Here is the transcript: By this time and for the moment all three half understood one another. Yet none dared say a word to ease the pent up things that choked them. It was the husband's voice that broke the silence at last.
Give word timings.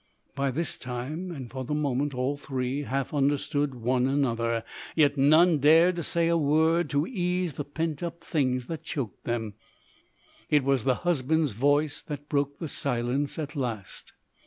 By 0.33 0.49
this 0.49 0.79
time 0.79 1.29
and 1.31 1.51
for 1.51 1.63
the 1.63 1.75
moment 1.75 2.15
all 2.15 2.35
three 2.35 2.81
half 2.81 3.13
understood 3.13 3.75
one 3.75 4.07
another. 4.07 4.63
Yet 4.95 5.15
none 5.15 5.59
dared 5.59 6.03
say 6.05 6.27
a 6.27 6.35
word 6.35 6.89
to 6.89 7.05
ease 7.05 7.53
the 7.53 7.63
pent 7.63 8.01
up 8.01 8.23
things 8.23 8.65
that 8.65 8.81
choked 8.81 9.25
them. 9.25 9.53
It 10.49 10.63
was 10.63 10.85
the 10.85 10.95
husband's 11.05 11.51
voice 11.51 12.01
that 12.01 12.29
broke 12.29 12.57
the 12.57 12.67
silence 12.67 13.37
at 13.37 13.55
last. 13.55 14.13